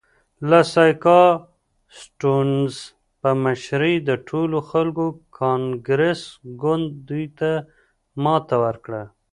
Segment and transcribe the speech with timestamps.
[0.49, 1.21] د سیاکا
[1.99, 2.73] سټیونز
[3.21, 5.05] په مشرۍ د ټولو خلکو
[5.39, 6.21] کانګرس
[6.61, 7.51] ګوند دوی ته
[8.23, 9.03] ماته ورکړه.